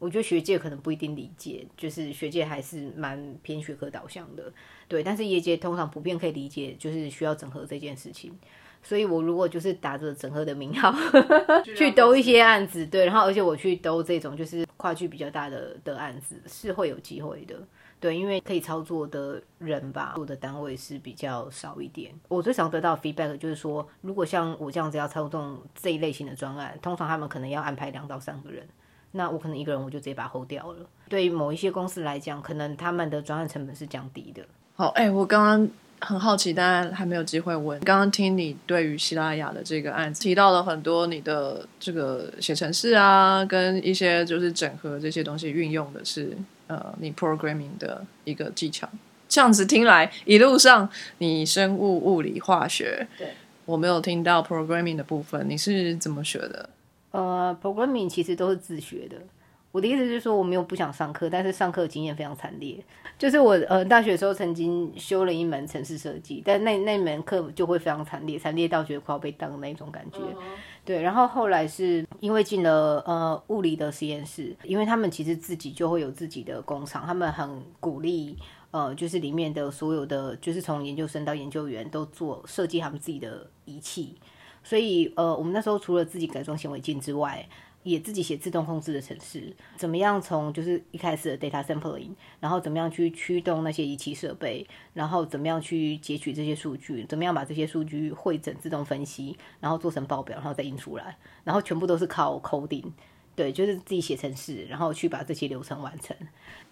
[0.00, 4.52] 我觉得学界可能不一定理解，就是学界还是蛮偏学科导向的，
[4.88, 5.04] 对。
[5.04, 8.36] 但是业界通常普遍可以理解，就是需要整合这件事情。
[8.82, 10.90] 所以我如果就是打着整合的名号
[11.76, 17.54] 去兜一些案子，对，然后而且我去兜这种就是跨距比较大的的案子，是会有机会的。
[18.00, 22.10] 对，因为可以操作的人吧，做的单位是比较少一点。
[22.28, 28.66] 我最常得到 feedback 就是说，如果像我这样子要操纵这一类型的专案，通常他们可能要安排两到三个人。
[29.12, 30.78] 那我可能一个人我就直接把它 hold 掉了。
[31.08, 34.42] 对于某一些公司来讲，可能他们的专案成本是降低的。
[34.76, 35.68] 好，哎、我刚刚
[36.00, 37.78] 很好奇，但还没有机会问。
[37.80, 46.36] 刚刚听你对于希拉雅的这个案子提到了很多你的这个写程式啊，跟一些就是整合这些东西运用的是
[46.68, 48.88] 呃你 programming 的一个技巧。
[49.28, 53.28] 这样子听来，一路上你生物、物理、化学，对
[53.64, 56.70] 我没有听到 programming 的部分，你是怎么学的？
[57.10, 59.16] 呃，programming 其实都是自学的。
[59.72, 62.84] 我的意思是说，我没有不想上课，但是上课经验非常惨烈。
[63.16, 70.18] 就是我呃大学的时候曾经修了一门城市设计，但那那门课就会非常惨烈，惨烈到觉得快要被当的那种感觉。
[70.84, 78.36] 对，然后后来是因为进了呃物理的实验室，因为他们其实自己就会有自己的工厂，他们很鼓励
[78.72, 84.16] 呃就是里面的所有的就是从研究生到研究员都做设计他们自己的仪器，
[84.62, 87.48] 所以呃我们那时候除了自己改装显微镜之外，
[87.82, 102.84] 也自己写自动控制的程式，怎么样从就是一开始的 data sampling，然后怎么样去驱动那些仪器设备，然后怎么样去截取这些数据，怎么样把这些数据汇整自动分析，然后做成报表，然后再印出来，然后全部都是靠 coding，
[103.34, 106.14] 对，就是自己写程式，然后去把这些流程完成。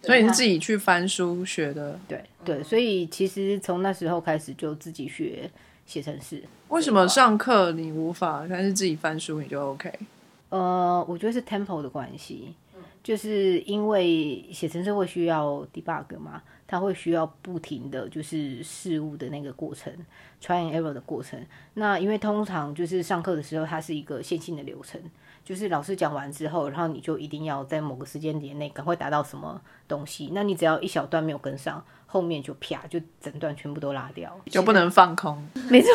[0.02, 1.98] 所以你是自己去翻书学的。
[2.06, 5.50] 对对，所以其实从那时候开始就自己学
[5.88, 6.44] 写程式。
[6.68, 9.92] 为什么上课你无法，但是自己翻书你就 OK？
[10.50, 12.54] 呃，我觉得是 tempo 的关系，
[13.02, 19.90] 就是因为写程式会需要 debug 嘛，它会需要不停的就是事物的那个过程
[20.40, 21.42] ，try and error 的过程。
[21.74, 25.00] 那因为通常就是上课的时候，它是一个线性的流程，
[25.42, 30.30] 就是老师讲完之后，然后你就一定要在某个时间点内赶快达到什么东西。
[30.32, 35.42] 那你只要一小段没有跟上，后面就啪就整段全部都拉掉，就不能放空。
[35.70, 35.90] 没错，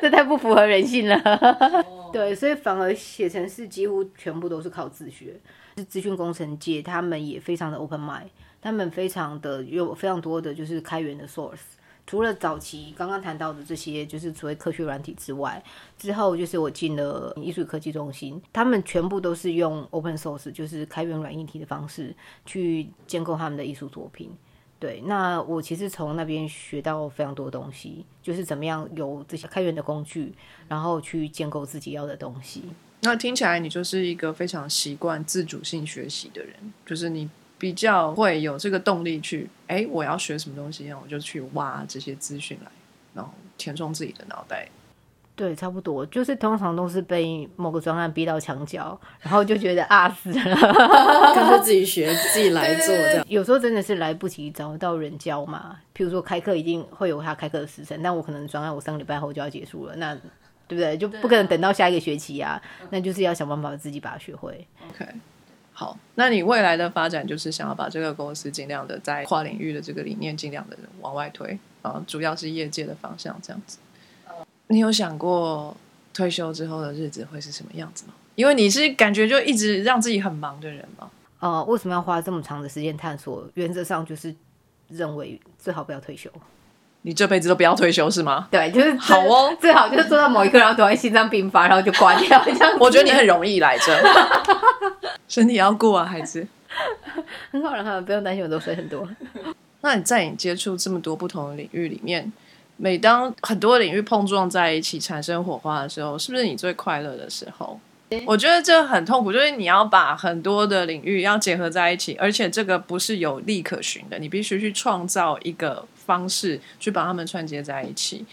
[0.00, 1.20] 这太不符合人性了。
[2.12, 5.34] 对，所以反而写程式几乎全部都是靠自学。
[5.76, 8.28] 是资讯工程界，他们也非常的 open mind，
[8.66, 11.60] 他们非常的有非常多的就是开源的 source。
[12.04, 15.62] 除了早期刚刚谈到的这些，就是所谓科学软体之外，
[15.96, 22.12] 之后就是我进了艺术科技中心，他们全部都是用 open source，就是开源软硬体的方式
[22.44, 24.32] 去建构他们的艺术作品。
[24.80, 30.34] 对，那我其实从那边学到非常多东西，就是怎么样有这些开源的工具，
[30.66, 32.64] 然后去建构自己要的东西。
[33.02, 42.70] 那听起来你就是一个非常习惯自主性学习的人，就是你比较会有这个动力去，哎，我要学什么东西，然后我就去挖这些资讯来，
[43.14, 44.68] 然后填充自己的脑袋。
[45.34, 50.56] 对，差不多，就是通常都是被某个专案逼到墙角，然后就觉得啊死了，
[51.34, 53.26] 干脆 自己学，自己来做这样。
[53.28, 60.14] 有时候真的是来不及找到人教嘛，譬如说开课一定会有他开课的时辰，但我可能专案我三个礼拜后就要结束了，那
[60.66, 60.96] 对不对？
[60.96, 64.66] 就不可能等到下一个学期啊，那就是要想办法自己把它学会。
[64.88, 65.06] OK，
[65.78, 73.76] 好，那你未来的发展就是想要把这个公司尽量的在跨领域的这个理念尽量的往外推，啊，主要是业界的方向这样子。
[74.68, 75.76] 你有想过
[76.14, 78.14] 退休之后的日子会是什么样子吗？
[78.36, 81.10] 因为你是感觉就一直让自己很忙的人吗。
[81.40, 83.46] 呃，为什么要花这么长的时间探索？
[83.52, 84.34] 原则上就是
[84.88, 86.30] 认为最好不要退休。
[87.06, 88.48] 你这辈子都不要退休是吗？
[88.50, 92.76] 对，就是好哦，最好就是做到某一刻，然后突然心脏病发，然后就挂掉 这样。
[92.80, 93.96] 我觉得你很容易来着，
[95.28, 96.44] 身体要顾啊，孩子。
[97.52, 99.08] 很好，很好，不用担心，我都睡很多。
[99.82, 102.32] 那你在你接触这么多不同的领域里面，
[102.76, 107.78] 每当很多领域碰撞在一起产生火花的时候，是不是你最快乐的时候？
[108.24, 118.24] 我觉得这很痛苦，就是你要把很多的领域要结合在一起，而且这个不是有利可循的，你必须去创造一个方式去把它们串接在一起。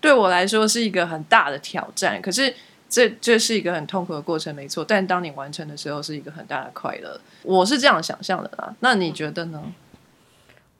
[0.00, 2.54] 对我来说是一个很大的挑战，可是
[2.90, 4.84] 这这是一个很痛苦的过程，没错。
[4.84, 7.18] 但当你完成的时候，是一个很大的快乐。
[7.42, 9.62] 我是这样想象的啦，那你觉得呢？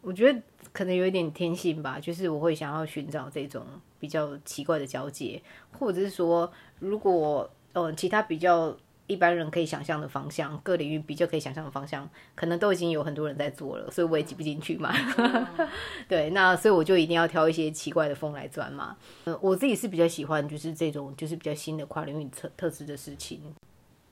[0.03, 0.39] 我觉得
[0.71, 3.65] 可能有一点天性吧，就是我会想要寻找这种
[3.99, 5.41] 比较奇怪的交界，
[5.79, 8.75] 或者是说，如果呃其他比较
[9.07, 14.91] 一般人可以想象的方向，各领域比较可以想象的方向，可能都已经有很多人在做了，所以我也挤不进去嘛。
[16.09, 18.97] 对，那所以我就一定要挑一些奇怪的风来钻嘛。
[19.25, 23.41] 呃，我自己是比较喜欢就是这种就是比较新的跨领域特特质的事情。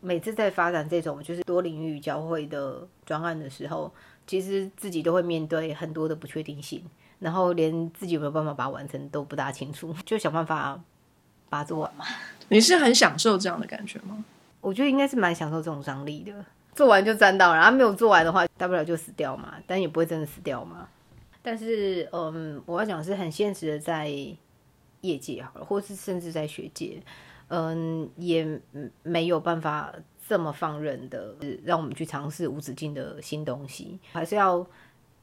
[0.01, 3.91] 每次在发展这种就是多领域交汇的专案的时候，
[4.27, 6.85] 其实自己都会面对很多的不确定性，
[7.21, 10.79] 然后连自己有没有办法把它完成都不大清楚，就想办法
[11.49, 12.05] 把它做完嘛。
[12.53, 14.23] 你是很享受这样的感觉吗？
[14.61, 16.33] 我觉得应该是蛮享受这种张力的，
[16.75, 20.87] 做完就沾到，然后没有做完的话，大不了就死掉嘛，但也不会真的死掉嘛。
[21.43, 24.09] 但是，嗯，我要讲是很现实的，在
[25.01, 27.03] 业界好了，或是甚至在学界，
[27.49, 28.61] 嗯，也
[29.03, 29.93] 没有办法
[30.29, 31.35] 这么放任的
[31.65, 34.65] 让我们去尝试无止境的新东西，还是要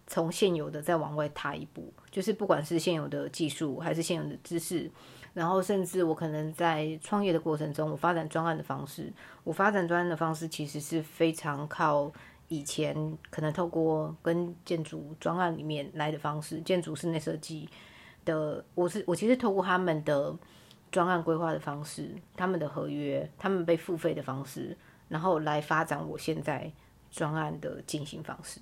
[0.08, 4.92] 从现有的再往外踏一步，就是不管是现有的技术还是现有的知识。
[5.39, 9.10] 然后，甚至我可能在创业的过程中，我发展专案的方式，
[9.45, 12.12] 我发展专案的方式其实是非常靠
[12.49, 17.69] 以前可能透过跟建筑专案里面来的方式，建筑室内设计
[18.25, 20.36] 的，我是我其实透过他们的
[20.91, 24.75] 专案规划的方式，他们的合约，他们被付费的方式，
[25.08, 26.69] 然后来发展我现在
[27.10, 28.60] 专案的进行方式。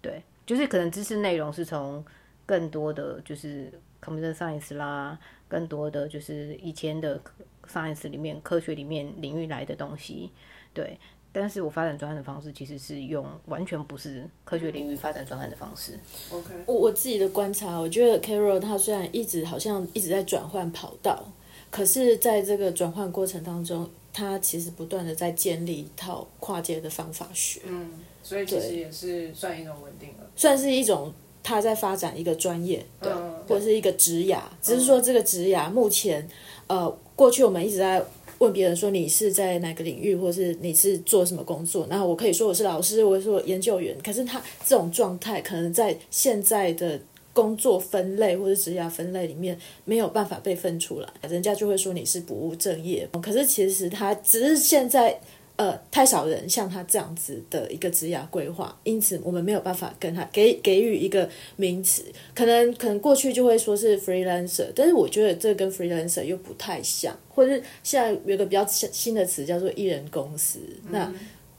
[0.00, 2.02] 对，就是可能知识内容是从
[2.46, 3.70] 更多的就是
[4.02, 5.18] computer science 啦。
[5.48, 7.20] 更多的就是以前的
[7.66, 10.30] science 里面科学里面领域来的东西，
[10.72, 10.98] 对。
[11.32, 15.92] 但是我发展专案的方式其实是用完全不是科学领域发展专案的方式。
[16.30, 21.30] OK，我我自己的观察，我觉得 Carol 他虽然一直好像一直在转换跑道，
[21.70, 30.30] 可是在这个转换过程当中，他其实不断的在建立一套跨界的方法学，嗯，所以其实也是算一种稳定了。
[30.34, 31.12] 算是一种
[31.46, 33.32] 他在发展一个专业，对，嗯。
[33.46, 36.28] 或者是一个职涯，只是说这个职涯目前，
[36.66, 38.02] 呃，过去我们一直在
[38.38, 46.98] 问别人说你是在哪个领域，或是你是做什么工作，然后我可以说我是老师，我说研究员，可是他这种状态可能在现在的
[47.32, 55.20] 工作分类或者职涯分类里面没有办法被分出来，人家就会说你是不务正业，可是其实他只是现在。
[55.56, 62.04] 呃，太少人像他这样子的一个职涯规划，因此我们没有办法跟他给给予一个名词。
[62.34, 70.58] 可能可能过去就会说是 freelancer，但是我觉得这跟 freelancer 又不太像，或者是现在有个比较新新的词叫做艺人公司。
[70.90, 71.10] 那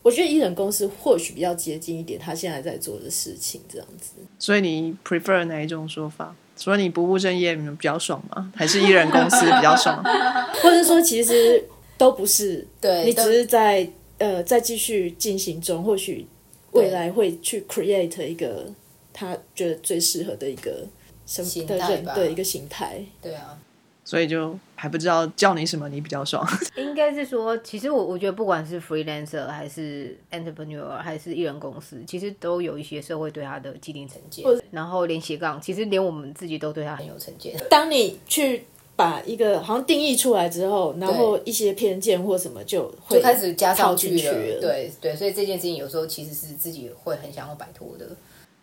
[0.04, 4.12] 我觉得艺人公司或许比较接近一点他现在在做的事情，这样子。
[4.38, 6.36] 所以你 prefer 哪一种说法？
[6.56, 8.52] 所以你不务正业你们比较爽吗？
[8.56, 10.04] 还是艺人公司比较爽？
[10.62, 11.64] 或者说其实
[11.98, 16.26] 都不是，对你只是在呃在继续进行中，或许
[16.72, 18.66] 未来会去 create 一个
[19.12, 20.86] 他觉得最适合的一个
[21.26, 23.04] 什么的形态吧人的一个形态。
[23.22, 23.58] 对啊，
[24.06, 26.48] 所以就还不知道叫你什么你比较爽。
[26.78, 37.56] 应该是说，其实我我觉得不管是 freelancer 还是 entrepreneur 还是艺人公司，其实都有一些社会对他的既定成见，然后连斜杠，其实连我们自己都对他很有成见。
[37.70, 38.64] 当你去
[38.98, 48.10] 把一个好像定义出来之后，然后一些偏见或什么就会就开始加上去了。，对对，所以这件事情有时候其实是自己会很想要摆脱的。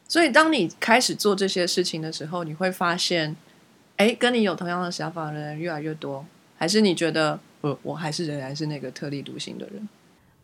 [0.09, 3.35] 所以当你开始做这些事情的时候，你会发现，
[3.97, 6.27] 哎，跟你有同样的想法的人越来越多，
[6.57, 9.89] 还是你觉得我我还是仍然是那个特立独行的人？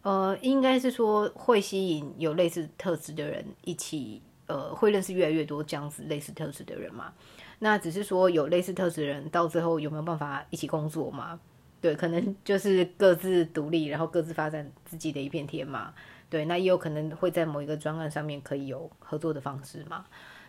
[0.02, 7.12] 呃，应该是说会吸引有类似特质的人一起，呃，会认识越来越多这样子类似特质的人嘛。
[7.60, 11.38] 那只是说有类似特质的人到最后有没有办法一起工作嘛？
[11.80, 15.94] 对，可能 就是各自独立，然后各自发展自己的一片天嘛。
[16.28, 20.04] 对，那也有可能会在某一个专案上面可以有合作的方式嘛。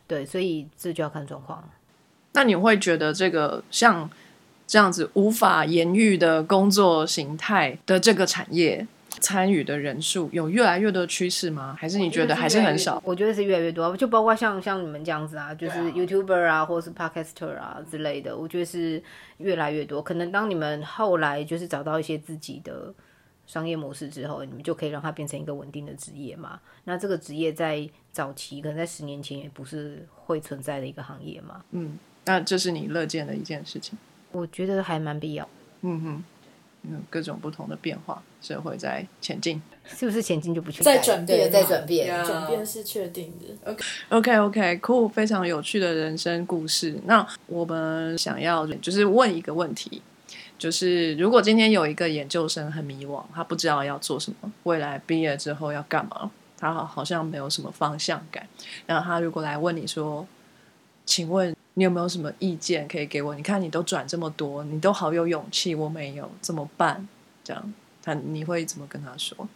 [0.08, 1.70] 对，所以这就要看状况。
[2.34, 4.10] 那你会觉得这个像
[4.66, 8.88] 这样子无法言喻的工作形态的这个产业，
[9.20, 11.76] 参与的人数有越来越多的趋势吗？
[11.78, 13.02] 还是你觉得还是很少？
[13.06, 19.02] 我觉得是越来越多，就包括像像你们这样子啊，就是 YouTuber 啊，或者是 Podcaster 啊之类的，我觉得是
[19.38, 20.02] 越来越多。
[20.02, 22.94] 可能当你们后来就是找到一些自己的
[23.46, 26.60] 商业模式之后，你们就可以让它变成一个稳定的职业嘛。
[26.86, 31.64] 那这个职业在早期，可能在十年前也不是会存在的一个行业嘛。
[31.72, 33.98] 嗯，那这是你乐见的一件事情。
[34.32, 35.48] 我觉得还蛮必要，
[35.82, 36.24] 嗯哼，
[36.84, 39.62] 嗯，各种不同的变化，社会在前进。
[39.86, 42.08] 是不是前进就不去在转变嘛，在转变。
[42.08, 43.72] 呀转变是确定的。
[43.72, 47.00] OK，OK OK，酷，非常有趣的人生故事。
[47.06, 50.02] 那我们想要就是问一个问题，
[50.58, 58.48] 就是如果今天有一个研究生很迷惘，他不知道要做什么，未来毕业之后要干嘛，他好好像没有什么方向感。
[58.86, 60.26] 然后他如果来问你说，
[61.06, 63.34] 请问你有没有什么意见可以给我？
[63.36, 67.08] 你看你都转这么多，你都好有勇气，我没有，怎么办？
[67.44, 69.48] 这样，他你会怎么跟他说？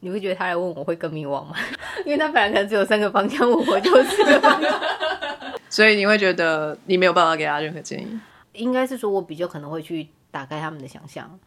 [0.00, 1.56] 你会觉得他来问我会更迷惘吗？
[2.04, 4.80] 因为他本来可能只有三个方向，问我就四个方向。
[5.70, 8.20] 所以你会觉得你没有办法给他任何建议。
[8.52, 11.38] 应该是说，我比较可能会去打开他们的想象。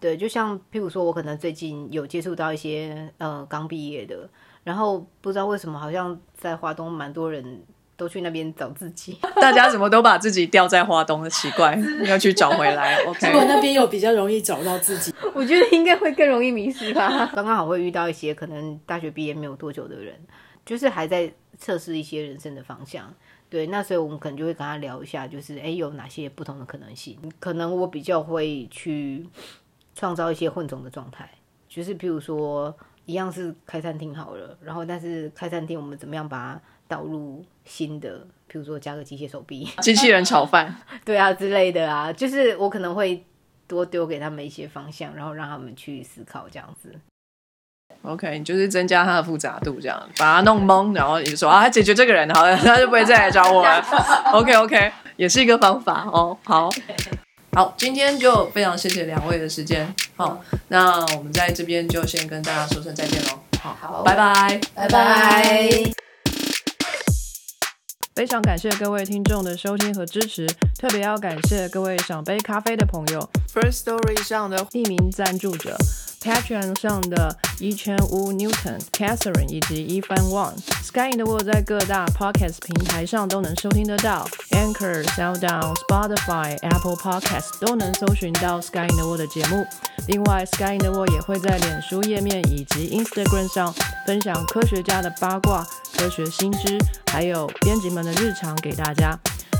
[0.00, 4.28] 对，就像譬如说，我可能最近有接触到一些呃刚毕业的，
[4.64, 7.62] 然后不知道为什么，好像在华东蛮多人
[7.98, 9.18] 都去那边找自己。
[9.42, 11.76] 大家怎么都把自己掉在花东的奇怪，
[12.08, 12.96] 要去找回来。
[13.04, 17.26] OK，如果那边有比较容易找到自己，我觉得应该会更容易迷失吧。
[17.34, 20.14] 刚刚好会遇到一些可能大学毕业没有多久的人，
[20.64, 23.12] 就是还在测试一些人生的方向。
[23.50, 27.18] 对，那所以我们可能就会跟他聊一下，就是哎有哪些不同的可能性？
[27.40, 29.26] 可能我比较会去
[29.94, 31.28] 创造一些混种的状态，
[31.68, 32.76] 就是譬如说
[33.06, 43.22] 一样是开餐厅好了，然后但是开餐厅我们怎么样把它导入新的，譬如说加个机械手臂， 机器人炒饭，对啊之类的啊，就是我可能会
[43.66, 46.94] 多丢给他们一些方向，然后让他们去思考这样子。
[48.02, 53.84] OK，你就是增加它的复杂度，这样把它弄懵，然后你就说啊，解决这个人好了， 他就不会再来找我了。
[54.32, 56.36] OK OK，也是一个方法哦。
[56.44, 56.70] 好，
[57.52, 59.92] 好，今天就非常谢谢两位的时间。
[60.16, 63.40] 好，那我们在这边就先跟大家说声再见喽。
[63.60, 64.60] 好，好拜拜。
[64.74, 66.07] 拜拜。
[68.18, 70.44] 非常感谢各位听众的收听和支持，
[70.76, 73.20] 特别要感谢各位赏杯咖啡的朋友
[73.54, 75.76] ，First Story 上的匿名赞助者
[76.20, 89.04] ，Patreon 上的一圈乌 Newton、Catherine 以及一番 Wang，Sky in the World 在各大 Podcast 平台上都能收听得到，Anchor、SoundOn、Spotify、Apple Podcast 都能搜寻到 Sky in the
[89.04, 89.66] World 的节目。
[90.06, 93.74] 另外，Sky in the World 也会在脸书页面以及 Instagram 上
[94.06, 95.66] 分享科学家的八卦、
[95.96, 96.78] 科学新知，
[97.10, 99.18] 还有编辑们的日常给大家。